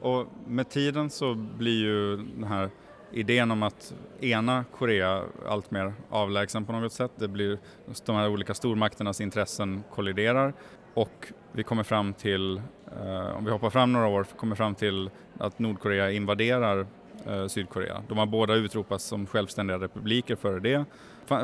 Och 0.00 0.26
med 0.46 0.68
tiden 0.68 1.10
så 1.10 1.34
blir 1.34 1.82
ju 1.82 2.16
den 2.16 2.44
här 2.44 2.70
idén 3.14 3.50
om 3.50 3.62
att 3.62 3.94
ena 4.20 4.64
Korea 4.78 5.22
allt 5.48 5.70
mer 5.70 5.94
avlägsen 6.10 6.64
på 6.64 6.72
något 6.72 6.92
sätt. 6.92 7.10
Det 7.16 7.28
blir 7.28 7.58
de 8.06 8.16
här 8.16 8.28
olika 8.28 8.54
stormakternas 8.54 9.20
intressen 9.20 9.84
kolliderar 9.90 10.54
och 10.94 11.32
vi 11.52 11.62
kommer 11.62 11.82
fram 11.82 12.12
till, 12.12 12.56
eh, 13.00 13.36
om 13.36 13.44
vi 13.44 13.50
hoppar 13.50 13.70
fram 13.70 13.92
några 13.92 14.06
år, 14.06 14.26
kommer 14.36 14.56
fram 14.56 14.74
till 14.74 15.10
att 15.38 15.58
Nordkorea 15.58 16.10
invaderar 16.10 16.86
eh, 17.26 17.46
Sydkorea. 17.46 18.02
De 18.08 18.18
har 18.18 18.26
båda 18.26 18.54
utropats 18.54 19.04
som 19.04 19.26
självständiga 19.26 19.78
republiker 19.78 20.36
före 20.36 20.60
det. 20.60 20.84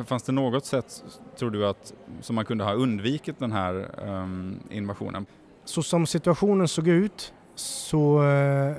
Fanns 0.07 0.23
det 0.23 0.33
något 0.33 0.65
sätt, 0.65 1.05
tror 1.39 1.51
du, 1.51 1.67
att, 1.67 1.95
som 2.21 2.37
man 2.37 2.45
kunde 2.45 2.65
ha 2.65 2.73
undvikit 2.73 3.39
den 3.39 3.53
här 3.53 3.91
eh, 4.05 4.77
invasionen? 4.77 5.27
Så 5.65 5.83
som 5.83 6.07
situationen 6.07 6.69
såg 6.69 6.89
ut 6.89 7.33
så 7.55 8.23
eh, 8.23 8.77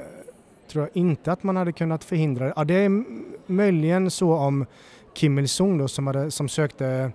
tror 0.71 0.83
jag 0.83 0.97
inte 0.97 1.31
att 1.31 1.43
man 1.43 1.55
hade 1.55 1.71
kunnat 1.71 2.03
förhindra 2.03 2.45
det. 2.45 2.53
Ja, 2.55 2.63
det 2.63 2.73
är 2.73 3.03
möjligen 3.45 4.11
så 4.11 4.33
om 4.33 4.65
Kim 5.13 5.39
Il-Sung 5.39 5.77
då, 5.77 5.87
som, 5.87 6.07
hade, 6.07 6.31
som, 6.31 6.49
sökte, 6.49 7.11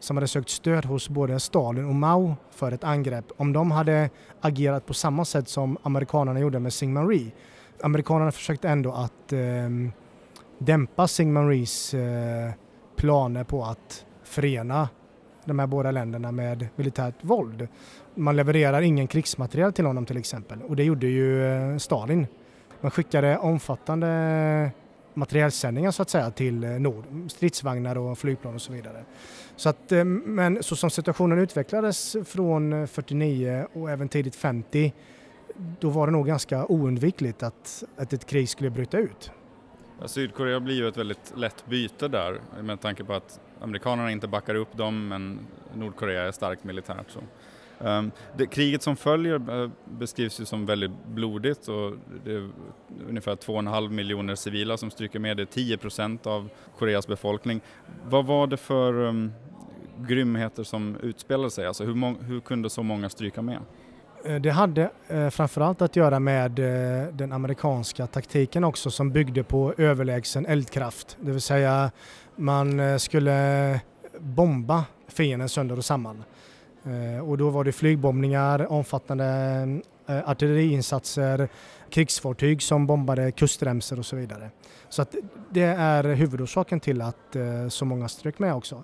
som 0.00 0.16
hade 0.16 0.28
sökt 0.28 0.48
stöd 0.48 0.84
hos 0.84 1.08
både 1.08 1.40
Stalin 1.40 1.84
och 1.84 1.94
Mao 1.94 2.36
för 2.50 2.72
ett 2.72 2.84
angrepp, 2.84 3.24
om 3.36 3.52
de 3.52 3.70
hade 3.70 4.10
agerat 4.40 4.86
på 4.86 4.94
samma 4.94 5.24
sätt 5.24 5.48
som 5.48 5.76
amerikanerna 5.82 6.40
gjorde 6.40 6.58
med 6.58 6.72
Syngman 6.72 7.08
Rhee. 7.08 7.32
Amerikanerna 7.82 8.32
försökte 8.32 8.68
ändå 8.68 8.92
att 8.92 9.32
eh, 9.32 9.38
dämpa 10.58 11.08
Syngman 11.08 11.48
Rhees 11.48 11.94
eh, 11.94 12.50
planer 12.96 13.44
på 13.44 13.64
att 13.64 14.06
förena 14.24 14.88
de 15.44 15.58
här 15.58 15.66
båda 15.66 15.90
länderna 15.90 16.32
med 16.32 16.68
militärt 16.76 17.14
våld. 17.20 17.68
Man 18.14 18.36
levererar 18.36 18.82
ingen 18.82 19.06
krigsmateriel 19.06 19.72
till 19.72 19.86
honom 19.86 20.06
till 20.06 20.16
exempel 20.16 20.62
och 20.62 20.76
det 20.76 20.84
gjorde 20.84 21.06
ju 21.06 21.46
eh, 21.46 21.76
Stalin. 21.78 22.26
Man 22.86 22.90
skickade 22.90 23.38
omfattande 23.38 24.70
materielsändningar 25.14 25.90
så 25.90 26.02
att 26.02 26.10
säga 26.10 26.30
till 26.30 26.64
eh, 26.64 26.70
nord, 26.70 27.04
stridsvagnar 27.28 27.98
och 27.98 28.18
flygplan 28.18 28.54
och 28.54 28.62
så 28.62 28.72
vidare. 28.72 29.04
Så 29.56 29.68
att, 29.68 29.92
eh, 29.92 30.04
men 30.04 30.62
så 30.62 30.76
som 30.76 30.90
situationen 30.90 31.38
utvecklades 31.38 32.16
från 32.24 32.72
eh, 32.72 32.86
49 32.86 33.66
och 33.72 33.90
även 33.90 34.08
tidigt 34.08 34.36
50 34.36 34.92
då 35.80 35.88
var 35.88 36.06
det 36.06 36.12
nog 36.12 36.26
ganska 36.26 36.66
oundvikligt 36.66 37.42
att, 37.42 37.84
att 37.96 38.12
ett 38.12 38.26
krig 38.26 38.48
skulle 38.48 38.70
bryta 38.70 38.98
ut. 38.98 39.30
Ja, 40.00 40.08
Sydkorea 40.08 40.60
blir 40.60 40.76
ju 40.76 40.88
ett 40.88 40.96
väldigt 40.96 41.32
lätt 41.36 41.66
byte 41.66 42.08
där 42.08 42.40
med 42.62 42.80
tanke 42.80 43.04
på 43.04 43.12
att 43.12 43.40
amerikanerna 43.60 44.10
inte 44.10 44.28
backar 44.28 44.54
upp 44.54 44.76
dem 44.76 45.08
men 45.08 45.38
Nordkorea 45.74 46.28
är 46.28 46.32
starkt 46.32 46.64
militärt. 46.64 47.10
Så. 47.10 47.20
Ehm, 47.84 48.10
det, 48.36 48.46
kriget 48.46 48.82
som 48.82 48.96
följer 48.96 49.62
eh, 49.62 49.70
beskrivs 49.84 50.40
ju 50.40 50.44
som 50.44 50.66
väldigt 50.66 50.90
blodigt 51.06 51.68
och 51.68 51.92
det 52.24 52.32
är 52.32 52.50
ungefär 53.08 53.36
2,5 53.36 53.90
miljoner 53.90 54.34
civila 54.34 54.76
som 54.76 54.90
stryker 54.90 55.18
med, 55.18 55.36
det 55.36 55.42
är 55.42 55.44
10 55.44 55.76
procent 55.76 56.26
av 56.26 56.48
Koreas 56.78 57.06
befolkning. 57.06 57.60
Vad 58.04 58.26
var 58.26 58.46
det 58.46 58.56
för 58.56 58.94
um, 58.94 59.32
grymheter 59.98 60.62
som 60.62 60.96
utspelade 61.02 61.50
sig? 61.50 61.66
Alltså 61.66 61.84
hur, 61.84 62.24
hur 62.24 62.40
kunde 62.40 62.70
så 62.70 62.82
många 62.82 63.08
stryka 63.08 63.42
med? 63.42 63.58
Eh, 64.24 64.40
det 64.40 64.50
hade 64.50 64.90
eh, 65.08 65.30
framförallt 65.30 65.82
att 65.82 65.96
göra 65.96 66.20
med 66.20 66.58
eh, 66.58 67.08
den 67.12 67.32
amerikanska 67.32 68.06
taktiken 68.06 68.64
också 68.64 68.90
som 68.90 69.10
byggde 69.10 69.44
på 69.44 69.74
överlägsen 69.78 70.46
eldkraft. 70.46 71.16
Det 71.20 71.30
vill 71.30 71.40
säga 71.40 71.90
man 72.36 72.80
eh, 72.80 72.96
skulle 72.96 73.80
bomba 74.18 74.84
fienden 75.08 75.48
sönder 75.48 75.78
och 75.78 75.84
samman. 75.84 76.24
Eh, 76.86 77.28
och 77.28 77.38
då 77.38 77.50
var 77.50 77.64
det 77.64 77.72
flygbombningar, 77.72 78.72
omfattande 78.72 79.24
eh, 80.06 80.30
artilleriinsatser, 80.30 81.48
krigsfartyg 81.90 82.62
som 82.62 82.86
bombade 82.86 83.32
kustremsor 83.32 83.98
och 83.98 84.06
så 84.06 84.16
vidare. 84.16 84.50
Så 84.88 85.02
att 85.02 85.14
det 85.50 85.62
är 85.62 86.04
huvudorsaken 86.04 86.80
till 86.80 87.02
att 87.02 87.36
eh, 87.36 87.68
så 87.68 87.84
många 87.84 88.08
strök 88.08 88.38
med 88.38 88.54
också. 88.54 88.82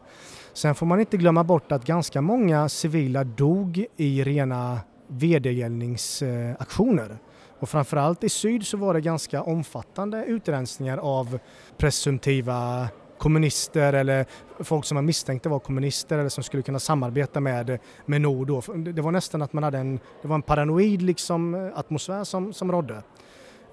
Sen 0.53 0.75
får 0.75 0.87
man 0.87 1.01
inte 1.01 1.17
glömma 1.17 1.45
bort 1.45 1.73
att 1.73 1.85
ganska 1.85 2.21
många 2.21 2.69
civila 2.69 3.25
dog 3.25 3.87
i 3.97 4.25
rena 4.25 4.81
vedergällningsaktioner. 5.07 7.19
Och 7.59 7.69
framförallt 7.69 8.25
i 8.25 8.29
syd 8.29 8.67
så 8.67 8.77
var 8.77 8.95
det 8.95 9.01
ganska 9.01 9.43
omfattande 9.43 10.25
utrensningar 10.25 10.99
av 10.99 11.39
presumtiva 11.77 12.89
kommunister 13.23 13.93
eller 13.93 14.27
folk 14.59 14.85
som 14.85 14.95
man 14.95 15.05
misstänkte 15.05 15.49
var 15.49 15.59
kommunister 15.59 16.19
eller 16.19 16.29
som 16.29 16.45
skulle 16.45 16.63
kunna 16.63 16.79
samarbeta 16.79 17.41
med, 17.41 17.79
med 18.07 18.21
nord. 18.21 18.47
Då. 18.47 18.63
Det 18.77 19.03
var 19.03 19.13
nästan 19.13 19.43
att 19.43 19.53
man 19.53 19.65
hade 19.65 19.79
en, 19.79 20.01
det 20.23 20.29
var 20.29 20.35
en 20.35 20.43
paranoid 20.43 21.03
liksom 21.03 21.55
eh, 21.55 21.79
atmosfär 21.79 22.25
som, 22.25 22.53
som 22.53 22.73
rådde. 22.73 23.03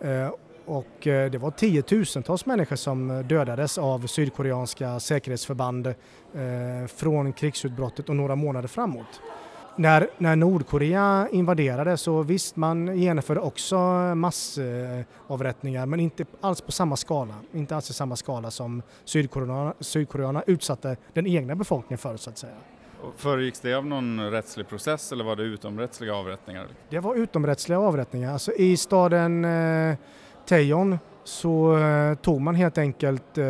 Eh, 0.01 0.29
och 0.65 1.07
eh, 1.07 1.31
det 1.31 1.37
var 1.37 1.51
tiotusentals 1.51 2.45
människor 2.45 2.75
som 2.75 3.11
eh, 3.11 3.19
dödades 3.19 3.77
av 3.77 4.07
sydkoreanska 4.07 4.99
säkerhetsförband 4.99 5.87
eh, 5.87 6.87
från 6.87 7.33
krigsutbrottet 7.33 8.09
och 8.09 8.15
några 8.15 8.35
månader 8.35 8.67
framåt 8.67 9.21
när, 9.75 10.07
när 10.17 10.35
Nordkorea 10.35 11.27
invaderade 11.31 11.97
så 11.97 12.23
visst, 12.23 12.55
man 12.55 12.97
genomförde 12.97 13.39
också 13.39 13.77
massavrättningar 14.15 15.85
men 15.85 15.99
inte 15.99 16.25
alls 16.41 16.61
på 16.61 16.71
samma 16.71 16.95
skala. 16.95 17.33
Inte 17.53 17.75
alls 17.75 17.89
i 17.89 17.93
samma 17.93 18.15
skala 18.15 18.51
som 18.51 18.81
Sydkoreanerna, 19.05 19.73
Sydkoreanerna 19.79 20.43
utsatte 20.47 20.97
den 21.13 21.27
egna 21.27 21.55
befolkningen 21.55 21.97
för 21.97 22.17
så 22.17 22.29
att 22.29 22.37
säga. 22.37 22.53
Föregicks 23.17 23.59
det 23.59 23.73
av 23.73 23.85
någon 23.85 24.31
rättslig 24.31 24.67
process 24.67 25.11
eller 25.11 25.23
var 25.23 25.35
det 25.35 25.43
utomrättsliga 25.43 26.15
avrättningar? 26.15 26.67
Det 26.89 26.99
var 26.99 27.15
utomrättsliga 27.15 27.79
avrättningar. 27.79 28.33
Alltså 28.33 28.51
I 28.53 28.77
staden 28.77 29.45
eh, 29.45 29.95
Tejon 30.45 30.99
så 31.23 31.77
eh, 31.77 32.15
tog 32.15 32.41
man 32.41 32.55
helt 32.55 32.77
enkelt 32.77 33.37
eh, 33.37 33.45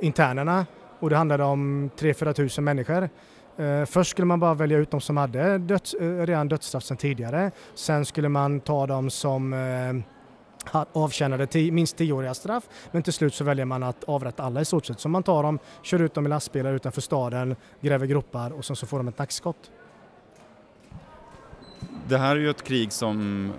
internerna 0.00 0.66
och 0.98 1.10
det 1.10 1.16
handlade 1.16 1.44
om 1.44 1.90
3-4 1.96 2.32
tusen 2.32 2.64
människor 2.64 3.08
Eh, 3.56 3.84
först 3.84 4.10
skulle 4.10 4.26
man 4.26 4.40
bara 4.40 4.54
välja 4.54 4.78
ut 4.78 4.90
de 4.90 5.00
som 5.00 5.16
hade 5.16 5.58
döds, 5.58 5.94
eh, 5.94 6.26
redan 6.26 6.48
dödsstraff 6.48 6.84
sedan 6.84 6.96
tidigare. 6.96 7.50
Sen 7.74 8.04
skulle 8.04 8.28
man 8.28 8.60
ta 8.60 8.86
de 8.86 9.10
som 9.10 9.52
eh, 9.52 10.82
avtjänade 10.92 11.46
tio, 11.46 11.72
minst 11.72 11.96
tioåriga 11.96 12.34
straff 12.34 12.68
men 12.92 13.02
till 13.02 13.12
slut 13.12 13.34
så 13.34 13.44
väljer 13.44 13.64
man 13.64 13.82
att 13.82 14.04
avrätta 14.04 14.42
alla 14.42 14.60
i 14.60 14.64
stort 14.64 14.86
sett. 14.86 15.00
Så 15.00 15.08
man 15.08 15.22
tar 15.22 15.42
dem, 15.42 15.58
kör 15.82 16.02
ut 16.02 16.14
dem 16.14 16.26
i 16.26 16.28
lastbilar 16.28 16.72
utanför 16.72 17.00
staden, 17.00 17.56
gräver 17.80 18.06
gropar 18.06 18.50
och 18.50 18.64
sen 18.64 18.76
så 18.76 18.86
får 18.86 18.98
de 18.98 19.08
ett 19.08 19.18
nackskott. 19.18 19.70
Det 22.08 22.18
här 22.18 22.36
är 22.36 22.40
ju 22.40 22.50
ett 22.50 22.64
krig 22.64 22.92
som 22.92 23.52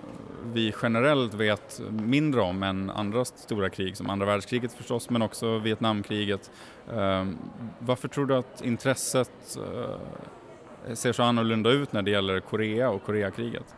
vi 0.52 0.74
generellt 0.82 1.34
vet 1.34 1.80
mindre 1.90 2.40
om 2.40 2.62
än 2.62 2.90
andra 2.90 3.24
stora 3.24 3.70
krig 3.70 3.96
som 3.96 4.10
andra 4.10 4.26
världskriget 4.26 4.72
förstås 4.72 5.10
men 5.10 5.22
också 5.22 5.58
Vietnamkriget. 5.58 6.50
Ehm, 6.96 7.38
varför 7.78 8.08
tror 8.08 8.26
du 8.26 8.36
att 8.36 8.62
intresset 8.64 9.56
eh, 9.56 10.94
ser 10.94 11.12
så 11.12 11.22
annorlunda 11.22 11.70
ut 11.70 11.92
när 11.92 12.02
det 12.02 12.10
gäller 12.10 12.40
Korea 12.40 12.90
och 12.90 13.04
Koreakriget? 13.04 13.74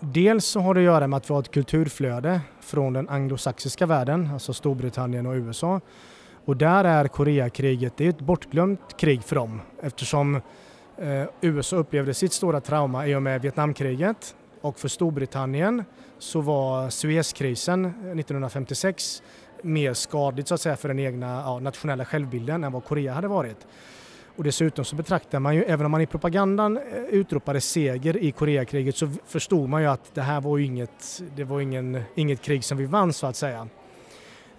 Dels 0.00 0.44
så 0.44 0.60
har 0.60 0.74
det 0.74 0.80
att 0.80 0.84
göra 0.84 1.06
med 1.06 1.16
att 1.16 1.30
vi 1.30 1.34
har 1.34 1.40
ett 1.40 1.50
kulturflöde 1.50 2.40
från 2.60 2.92
den 2.92 3.08
anglosaxiska 3.08 3.86
världen, 3.86 4.30
alltså 4.32 4.52
Storbritannien 4.52 5.26
och 5.26 5.34
USA. 5.34 5.80
Och 6.44 6.56
där 6.56 6.84
är 6.84 7.08
Koreakriget 7.08 7.96
det 7.96 8.04
är 8.04 8.08
ett 8.08 8.20
bortglömt 8.20 8.96
krig 8.96 9.22
för 9.22 9.36
dem 9.36 9.60
eftersom 9.82 10.34
eh, 10.96 11.24
USA 11.40 11.76
upplevde 11.76 12.14
sitt 12.14 12.32
stora 12.32 12.60
trauma 12.60 13.06
i 13.06 13.14
och 13.14 13.22
med 13.22 13.42
Vietnamkriget 13.42 14.34
och 14.66 14.78
för 14.78 14.88
Storbritannien 14.88 15.84
så 16.18 16.40
var 16.40 16.90
Suezkrisen 16.90 17.84
eh, 17.84 17.90
1956 17.90 19.22
mer 19.62 19.94
skadligt 19.94 20.48
så 20.48 20.54
att 20.54 20.60
säga 20.60 20.76
för 20.76 20.88
den 20.88 20.98
egna 20.98 21.26
ja, 21.26 21.58
nationella 21.58 22.04
självbilden 22.04 22.64
än 22.64 22.72
vad 22.72 22.84
Korea 22.84 23.12
hade 23.12 23.28
varit. 23.28 23.66
Och 24.36 24.44
dessutom 24.44 24.84
så 24.84 24.96
betraktar 24.96 25.40
man 25.40 25.54
ju, 25.54 25.62
även 25.62 25.86
om 25.86 25.92
man 25.92 26.00
i 26.00 26.06
propagandan 26.06 26.76
eh, 26.76 26.82
utropade 27.10 27.60
seger 27.60 28.16
i 28.16 28.32
Koreakriget 28.32 28.96
så 28.96 29.10
förstod 29.26 29.68
man 29.68 29.82
ju 29.82 29.88
att 29.88 30.14
det 30.14 30.22
här 30.22 30.40
var 30.40 30.58
ju 30.58 30.64
inget, 30.64 31.22
det 31.36 31.44
var 31.44 31.60
ingen, 31.60 32.02
inget 32.14 32.42
krig 32.42 32.64
som 32.64 32.78
vi 32.78 32.86
vann 32.86 33.12
så 33.12 33.26
att 33.26 33.36
säga. 33.36 33.68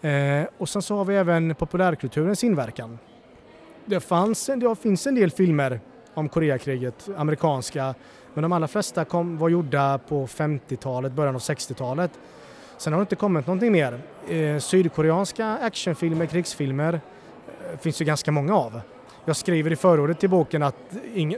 Eh, 0.02 0.48
och 0.58 0.70
sen 0.70 0.82
så 0.82 0.96
har 0.96 1.06
vi 1.06 1.16
även 1.16 1.56
populärkulturens 1.56 2.44
inverkan. 2.44 3.00
Det, 3.86 4.00
fanns, 4.00 4.46
det 4.46 4.76
finns 4.76 5.08
en 5.08 5.16
del 5.16 5.32
filmer 5.32 5.80
om 6.14 6.30
Koreakriget, 6.30 7.10
amerikanska, 7.18 7.96
men 8.38 8.42
de 8.42 8.52
allra 8.52 8.68
flesta 8.68 9.06
kom, 9.06 9.38
var 9.38 9.50
gjorda 9.50 9.98
på 9.98 10.28
50-talet, 10.28 11.12
början 11.12 11.36
av 11.36 11.42
60-talet. 11.42 12.12
Sen 12.78 12.94
har 12.94 13.00
det 13.00 13.02
inte 13.02 13.16
kommit 13.16 13.48
någonting 13.48 13.72
mer. 13.72 14.00
Eh, 14.30 14.60
sydkoreanska 14.60 15.58
actionfilmer, 15.62 16.26
krigsfilmer 16.26 16.94
eh, 16.94 17.80
finns 17.80 18.02
ju 18.02 18.06
ganska 18.06 18.32
många 18.32 18.56
av. 18.56 18.82
Jag 19.26 19.36
skriver 19.36 19.72
i 19.72 19.76
förordet 19.76 20.20
till 20.20 20.30
boken 20.30 20.64
att 20.64 20.76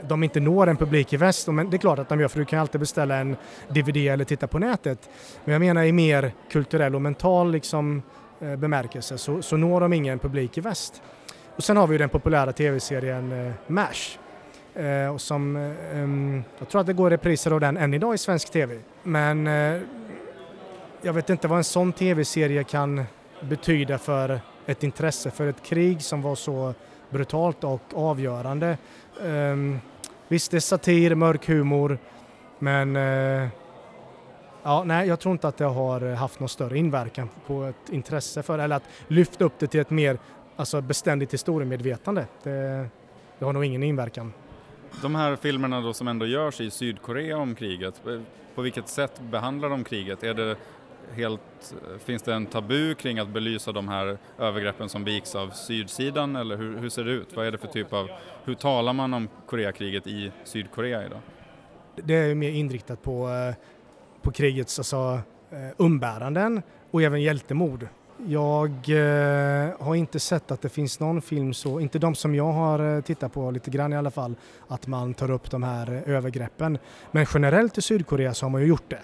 de 0.02 0.22
inte 0.22 0.40
når 0.40 0.66
en 0.66 0.76
publik 0.76 1.12
i 1.12 1.16
väst, 1.16 1.48
men 1.48 1.70
det 1.70 1.76
är 1.76 1.78
klart 1.78 1.98
att 1.98 2.08
de 2.08 2.20
gör 2.20 2.28
för 2.28 2.38
du 2.38 2.44
kan 2.44 2.58
alltid 2.58 2.80
beställa 2.80 3.16
en 3.16 3.36
DVD 3.68 3.96
eller 3.96 4.24
titta 4.24 4.46
på 4.46 4.58
nätet. 4.58 5.10
Men 5.44 5.52
jag 5.52 5.60
menar 5.60 5.84
i 5.84 5.92
mer 5.92 6.32
kulturell 6.50 6.94
och 6.94 7.02
mental 7.02 7.50
liksom, 7.50 8.02
eh, 8.40 8.56
bemärkelse 8.56 9.18
så, 9.18 9.42
så 9.42 9.56
når 9.56 9.80
de 9.80 9.92
ingen 9.92 10.18
publik 10.18 10.58
i 10.58 10.60
väst. 10.60 11.02
Och 11.56 11.64
sen 11.64 11.76
har 11.76 11.86
vi 11.86 11.94
ju 11.94 11.98
den 11.98 12.08
populära 12.08 12.52
tv-serien 12.52 13.46
eh, 13.46 13.52
MASH 13.66 14.18
Eh, 14.74 15.14
och 15.14 15.20
som, 15.20 15.56
eh, 15.56 16.58
jag 16.58 16.68
tror 16.68 16.80
att 16.80 16.86
det 16.86 16.92
går 16.92 17.10
repriser 17.10 17.50
av 17.50 17.60
den 17.60 17.76
än 17.76 17.94
idag 17.94 18.14
i 18.14 18.18
svensk 18.18 18.50
tv. 18.50 18.78
Men 19.02 19.46
eh, 19.46 19.80
jag 21.02 21.12
vet 21.12 21.30
inte 21.30 21.48
vad 21.48 21.58
en 21.58 21.64
sån 21.64 21.92
tv-serie 21.92 22.64
kan 22.64 23.04
betyda 23.40 23.98
för 23.98 24.40
ett 24.66 24.82
intresse 24.82 25.30
för 25.30 25.46
ett 25.46 25.62
krig 25.62 26.02
som 26.02 26.22
var 26.22 26.34
så 26.34 26.74
brutalt 27.10 27.64
och 27.64 27.82
avgörande. 27.94 28.78
Visst, 30.28 30.50
det 30.50 30.56
är 30.56 30.60
satir, 30.60 31.14
mörk 31.14 31.48
humor, 31.48 31.98
men 32.58 32.96
eh, 32.96 33.48
ja, 34.62 34.84
nej, 34.84 35.08
jag 35.08 35.20
tror 35.20 35.32
inte 35.32 35.48
att 35.48 35.56
det 35.56 35.64
har 35.64 36.14
haft 36.14 36.40
någon 36.40 36.48
större 36.48 36.78
inverkan 36.78 37.28
på 37.46 37.64
ett 37.64 37.90
intresse 37.90 38.42
för 38.42 38.58
eller 38.58 38.76
att 38.76 38.88
lyfta 39.08 39.44
upp 39.44 39.52
det 39.58 39.66
till 39.66 39.80
ett 39.80 39.90
mer 39.90 40.18
alltså, 40.56 40.80
beständigt 40.80 41.34
historiemedvetande. 41.34 42.26
Det, 42.42 42.88
det 43.38 43.44
har 43.44 43.52
nog 43.52 43.64
ingen 43.64 43.82
inverkan. 43.82 44.32
De 45.02 45.14
här 45.14 45.36
filmerna 45.36 45.80
då 45.80 45.92
som 45.92 46.08
ändå 46.08 46.26
görs 46.26 46.60
i 46.60 46.70
Sydkorea 46.70 47.38
om 47.38 47.54
kriget, 47.54 48.06
eh, 48.06 48.20
på 48.54 48.62
vilket 48.62 48.88
sätt 48.88 49.20
behandlar 49.30 49.70
de 49.70 49.84
kriget? 49.84 50.22
Är 50.22 50.34
det 50.34 50.56
helt, 51.12 51.40
eh, 51.72 51.98
finns 51.98 52.22
det 52.22 52.34
en 52.34 52.46
tabu 52.46 52.94
kring 52.94 53.18
att 53.18 53.28
belysa 53.28 53.72
de 53.72 53.88
här 53.88 54.18
övergreppen 54.38 54.88
som 54.88 55.04
begicks 55.04 55.34
av 55.34 55.50
sydsidan 55.50 56.36
eller 56.36 56.56
hur, 56.56 56.78
hur 56.78 56.88
ser 56.88 57.04
det 57.04 57.10
ut? 57.12 57.36
Vad 57.36 57.46
är 57.46 57.52
det 57.52 57.58
för 57.58 57.68
typ 57.68 57.92
av, 57.92 58.10
hur 58.44 58.54
talar 58.54 58.92
man 58.92 59.14
om 59.14 59.28
Koreakriget 59.46 60.06
i 60.06 60.32
Sydkorea 60.44 61.06
idag? 61.06 61.20
Det 61.96 62.14
är 62.14 62.34
mer 62.34 62.50
inriktat 62.50 63.02
på, 63.02 63.28
eh, 63.28 63.54
på 64.22 64.30
krigets 64.32 64.78
alltså, 64.78 65.20
umbäranden 65.76 66.62
och 66.90 67.02
även 67.02 67.22
hjältemod. 67.22 67.88
Jag 68.26 68.70
eh, 68.70 69.70
har 69.80 69.94
inte 69.94 70.20
sett 70.20 70.50
att 70.50 70.62
det 70.62 70.68
finns 70.68 71.00
någon 71.00 71.22
film 71.22 71.54
så, 71.54 71.80
inte 71.80 71.98
de 71.98 72.14
som 72.14 72.34
jag 72.34 72.52
har 72.52 72.96
eh, 72.96 73.00
tittat 73.00 73.32
på 73.32 73.50
lite 73.50 73.70
grann 73.70 73.92
i 73.92 73.96
alla 73.96 74.10
fall, 74.10 74.34
att 74.68 74.86
man 74.86 75.14
tar 75.14 75.30
upp 75.30 75.50
de 75.50 75.62
här 75.62 75.92
eh, 75.92 76.14
övergreppen. 76.16 76.78
Men 77.10 77.26
generellt 77.34 77.78
i 77.78 77.82
Sydkorea 77.82 78.34
så 78.34 78.46
har 78.46 78.50
man 78.50 78.60
ju 78.60 78.66
gjort 78.66 78.90
det. 78.90 79.00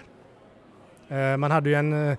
Eh, 1.15 1.37
man 1.37 1.51
hade 1.51 1.69
ju 1.69 1.75
en 1.75 1.93
eh, 1.93 2.17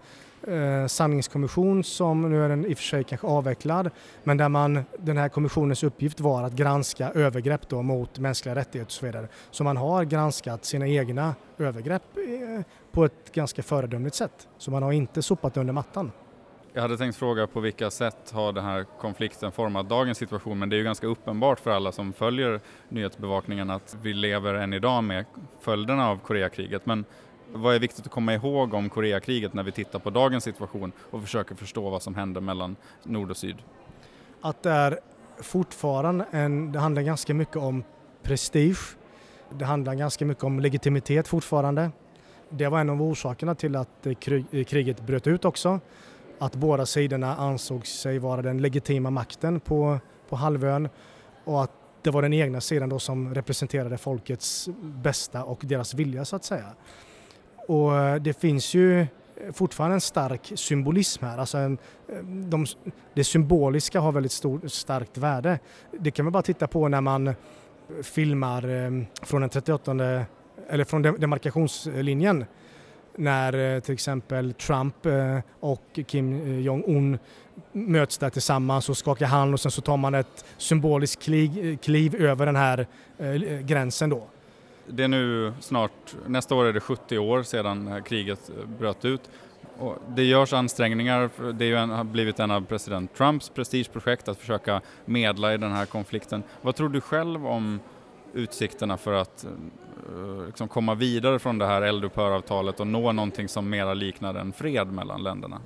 eh, 0.54 0.86
sanningskommission 0.86 1.84
som 1.84 2.30
nu 2.30 2.44
är 2.44 2.48
den 2.48 2.66
i 2.66 2.74
och 2.74 2.78
för 2.78 2.84
sig 2.84 3.04
kanske 3.04 3.26
avvecklad, 3.26 3.90
men 4.24 4.36
där 4.36 4.48
man, 4.48 4.84
den 4.98 5.16
här 5.16 5.28
kommissionens 5.28 5.82
uppgift 5.82 6.20
var 6.20 6.42
att 6.42 6.52
granska 6.52 7.10
övergrepp 7.10 7.68
då 7.68 7.82
mot 7.82 8.18
mänskliga 8.18 8.54
rättigheter 8.54 8.88
och 8.88 8.92
så 8.92 9.06
vidare. 9.06 9.28
Så 9.50 9.64
man 9.64 9.76
har 9.76 10.04
granskat 10.04 10.64
sina 10.64 10.88
egna 10.88 11.34
övergrepp 11.58 12.02
eh, 12.16 12.64
på 12.92 13.04
ett 13.04 13.32
ganska 13.32 13.62
föredömligt 13.62 14.16
sätt. 14.16 14.48
Så 14.58 14.70
man 14.70 14.82
har 14.82 14.92
inte 14.92 15.22
sopat 15.22 15.56
under 15.56 15.72
mattan. 15.72 16.12
Jag 16.78 16.82
hade 16.82 16.96
tänkt 16.96 17.16
fråga 17.16 17.46
på 17.46 17.60
vilka 17.60 17.90
sätt 17.90 18.30
har 18.30 18.52
den 18.52 18.64
här 18.64 18.86
konflikten 19.00 19.52
format 19.52 19.88
dagens 19.88 20.18
situation 20.18 20.58
men 20.58 20.68
det 20.68 20.76
är 20.76 20.78
ju 20.78 20.84
ganska 20.84 21.06
uppenbart 21.06 21.60
för 21.60 21.70
alla 21.70 21.92
som 21.92 22.12
följer 22.12 22.60
nyhetsbevakningen 22.88 23.70
att 23.70 23.96
vi 24.02 24.14
lever 24.14 24.54
än 24.54 24.72
idag 24.72 25.04
med 25.04 25.24
följderna 25.60 26.08
av 26.08 26.16
Koreakriget. 26.18 26.86
Men 26.86 27.04
vad 27.52 27.74
är 27.74 27.78
viktigt 27.78 28.06
att 28.06 28.12
komma 28.12 28.34
ihåg 28.34 28.74
om 28.74 28.90
Koreakriget 28.90 29.54
när 29.54 29.62
vi 29.62 29.72
tittar 29.72 29.98
på 29.98 30.10
dagens 30.10 30.44
situation 30.44 30.92
och 31.10 31.22
försöker 31.22 31.54
förstå 31.54 31.90
vad 31.90 32.02
som 32.02 32.14
händer 32.14 32.40
mellan 32.40 32.76
nord 33.02 33.30
och 33.30 33.36
syd? 33.36 33.56
Att 34.40 34.62
det 34.62 34.70
är 34.70 34.98
fortfarande 35.42 36.26
en, 36.30 36.72
det 36.72 36.78
handlar 36.78 37.02
ganska 37.02 37.34
mycket 37.34 37.56
om 37.56 37.84
prestige. 38.22 38.96
Det 39.50 39.64
handlar 39.64 39.94
ganska 39.94 40.24
mycket 40.24 40.44
om 40.44 40.60
legitimitet 40.60 41.28
fortfarande. 41.28 41.90
Det 42.50 42.68
var 42.68 42.80
en 42.80 42.90
av 42.90 43.02
orsakerna 43.02 43.54
till 43.54 43.76
att 43.76 44.06
kriget 44.66 45.06
bröt 45.06 45.26
ut 45.26 45.44
också 45.44 45.80
att 46.38 46.54
båda 46.54 46.86
sidorna 46.86 47.36
ansåg 47.36 47.86
sig 47.86 48.18
vara 48.18 48.42
den 48.42 48.62
legitima 48.62 49.10
makten 49.10 49.60
på, 49.60 49.98
på 50.28 50.36
halvön 50.36 50.88
och 51.44 51.62
att 51.62 51.72
det 52.02 52.10
var 52.10 52.22
den 52.22 52.32
egna 52.32 52.60
sidan 52.60 52.88
då 52.88 52.98
som 52.98 53.34
representerade 53.34 53.98
folkets 53.98 54.68
bästa 54.82 55.44
och 55.44 55.60
deras 55.62 55.94
vilja 55.94 56.24
så 56.24 56.36
att 56.36 56.44
säga. 56.44 56.66
Och 57.68 57.96
eh, 57.96 58.14
det 58.14 58.32
finns 58.32 58.74
ju 58.74 59.06
fortfarande 59.52 59.94
en 59.94 60.00
stark 60.00 60.52
symbolism 60.54 61.24
här. 61.24 61.38
Alltså 61.38 61.58
en, 61.58 61.78
eh, 62.08 62.24
de, 62.24 62.66
det 63.14 63.24
symboliska 63.24 64.00
har 64.00 64.12
väldigt 64.12 64.32
stor, 64.32 64.60
starkt 64.68 65.18
värde. 65.18 65.58
Det 65.92 66.10
kan 66.10 66.24
man 66.24 66.32
bara 66.32 66.42
titta 66.42 66.66
på 66.66 66.88
när 66.88 67.00
man 67.00 67.34
filmar 68.02 68.68
eh, 68.68 68.90
från 69.22 69.40
den 69.40 69.50
38 69.50 69.90
eller 70.68 70.84
från 70.84 71.02
demarkationslinjen 71.02 72.44
när 73.18 73.74
eh, 73.74 73.80
till 73.80 73.94
exempel 73.94 74.54
Trump 74.54 75.06
eh, 75.06 75.38
och 75.60 76.00
Kim 76.06 76.42
eh, 76.42 76.60
Jong-Un 76.60 77.18
möts 77.72 78.18
där 78.18 78.30
tillsammans 78.30 78.88
och 78.88 78.96
skakar 78.96 79.26
hand 79.26 79.54
och 79.54 79.60
sen 79.60 79.70
så 79.70 79.80
tar 79.80 79.96
man 79.96 80.14
ett 80.14 80.44
symboliskt 80.56 81.22
kliv, 81.22 81.76
kliv 81.76 82.14
över 82.14 82.46
den 82.46 82.56
här 82.56 82.86
gränsen 83.62 84.10
då. 84.10 84.26
Det 84.86 85.04
är 85.04 85.08
nu 85.08 85.52
snart, 85.60 86.16
nästa 86.26 86.54
år 86.54 86.64
är 86.64 86.72
det 86.72 86.80
70 86.80 87.18
år 87.18 87.42
sedan 87.42 88.02
kriget 88.04 88.50
bröt 88.78 89.04
ut. 89.04 89.30
Och 89.78 89.96
det 90.08 90.24
görs 90.24 90.52
ansträngningar, 90.52 91.30
det 91.52 91.72
har 91.74 92.04
blivit 92.04 92.40
en 92.40 92.50
av 92.50 92.64
president 92.64 93.14
Trumps 93.14 93.48
prestigeprojekt 93.48 94.28
att 94.28 94.38
försöka 94.38 94.80
medla 95.04 95.54
i 95.54 95.56
den 95.56 95.72
här 95.72 95.86
konflikten. 95.86 96.42
Vad 96.62 96.76
tror 96.76 96.88
du 96.88 97.00
själv 97.00 97.46
om 97.46 97.80
utsikterna 98.38 98.96
för 98.96 99.12
att 99.12 99.44
eh, 99.44 100.46
liksom 100.46 100.68
komma 100.68 100.94
vidare 100.94 101.38
från 101.38 101.58
det 101.58 101.66
här 101.66 101.82
eldupphöravtalet 101.82 102.80
och 102.80 102.86
nå 102.86 103.12
någonting 103.12 103.48
som 103.48 103.70
mera 103.70 103.94
liknar 103.94 104.34
en 104.34 104.52
fred 104.52 104.92
mellan 104.92 105.22
länderna? 105.22 105.60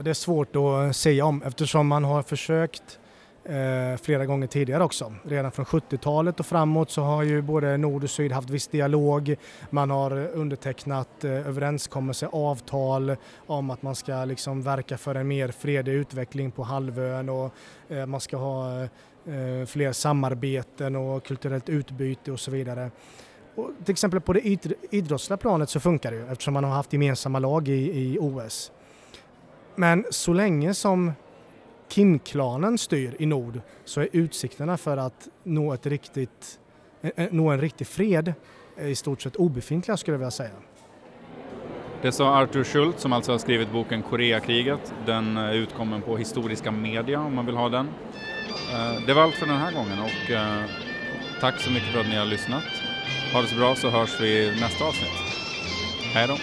Det 0.00 0.10
är 0.10 0.14
svårt 0.14 0.56
att 0.56 0.62
eh, 0.62 0.90
säga 0.90 1.24
om 1.24 1.42
eftersom 1.42 1.86
man 1.86 2.04
har 2.04 2.22
försökt 2.22 2.98
eh, 3.44 3.96
flera 4.02 4.26
gånger 4.26 4.46
tidigare 4.46 4.84
också. 4.84 5.12
Redan 5.22 5.52
från 5.52 5.64
70-talet 5.64 6.40
och 6.40 6.46
framåt 6.46 6.90
så 6.90 7.02
har 7.02 7.22
ju 7.22 7.42
både 7.42 7.76
nord 7.76 8.04
och 8.04 8.10
syd 8.10 8.32
haft 8.32 8.50
viss 8.50 8.68
dialog. 8.68 9.36
Man 9.70 9.90
har 9.90 10.12
undertecknat 10.26 11.24
eh, 11.24 11.30
överenskommelser, 11.30 12.28
avtal 12.32 13.16
om 13.46 13.70
att 13.70 13.82
man 13.82 13.94
ska 13.94 14.24
liksom 14.24 14.62
verka 14.62 14.98
för 14.98 15.14
en 15.14 15.28
mer 15.28 15.48
fredlig 15.48 15.92
utveckling 15.92 16.50
på 16.50 16.62
halvön 16.62 17.28
och 17.28 17.54
eh, 17.88 18.06
man 18.06 18.20
ska 18.20 18.36
ha 18.36 18.82
eh, 18.82 18.88
Eh, 19.26 19.66
fler 19.66 19.92
samarbeten 19.92 20.96
och 20.96 21.24
kulturellt 21.24 21.68
utbyte 21.68 22.32
och 22.32 22.40
så 22.40 22.50
vidare. 22.50 22.90
Och 23.54 23.70
till 23.84 23.92
exempel 23.92 24.20
på 24.20 24.32
det 24.32 24.40
idrottsliga 24.90 25.36
planet 25.36 25.70
så 25.70 25.80
funkar 25.80 26.10
det 26.10 26.16
ju 26.16 26.26
eftersom 26.26 26.54
man 26.54 26.64
har 26.64 26.70
haft 26.70 26.92
gemensamma 26.92 27.38
lag 27.38 27.68
i, 27.68 27.72
i 27.72 28.18
OS. 28.20 28.72
Men 29.74 30.04
så 30.10 30.32
länge 30.32 30.74
som 30.74 31.12
Kim-klanen 31.88 32.78
styr 32.78 33.16
i 33.18 33.26
nord 33.26 33.60
så 33.84 34.00
är 34.00 34.08
utsikterna 34.12 34.76
för 34.76 34.96
att 34.96 35.28
nå, 35.42 35.72
ett 35.72 35.86
riktigt, 35.86 36.58
eh, 37.02 37.10
eh, 37.16 37.28
nå 37.30 37.50
en 37.50 37.60
riktig 37.60 37.86
fred 37.86 38.34
i 38.78 38.94
stort 38.94 39.22
sett 39.22 39.36
obefintliga 39.36 39.96
skulle 39.96 40.14
jag 40.14 40.18
vilja 40.18 40.30
säga. 40.30 40.50
Det 42.02 42.12
sa 42.12 42.42
Arthur 42.42 42.64
Schultz 42.64 43.02
som 43.02 43.12
alltså 43.12 43.32
har 43.32 43.38
skrivit 43.38 43.72
boken 43.72 44.02
Koreakriget. 44.02 44.94
Den 45.06 45.36
är 45.36 45.54
utkommen 45.54 46.02
på 46.02 46.16
Historiska 46.16 46.70
Media 46.70 47.20
om 47.20 47.34
man 47.34 47.46
vill 47.46 47.56
ha 47.56 47.68
den. 47.68 47.88
Eh, 48.72 49.00
det 49.06 49.14
var 49.14 49.22
allt 49.22 49.34
för 49.34 49.46
den 49.46 49.56
här 49.56 49.72
gången 49.72 49.98
och 49.98 50.30
eh, 50.30 50.64
tack 51.40 51.60
så 51.60 51.70
mycket 51.70 51.92
för 51.92 52.00
att 52.00 52.08
ni 52.08 52.16
har 52.16 52.24
lyssnat. 52.24 52.64
Ha 53.32 53.42
det 53.42 53.48
så 53.48 53.56
bra 53.56 53.76
så 53.76 53.90
hörs 53.90 54.20
vi 54.20 54.28
i 54.28 54.60
nästa 54.60 54.84
avsnitt. 54.84 55.10
Hej 56.14 56.26
då! 56.28 56.36